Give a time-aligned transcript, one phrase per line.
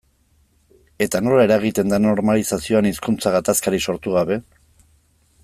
[1.05, 4.41] Eta nola eragiten da normalizazioan hizkuntza gatazkarik sortu gabe?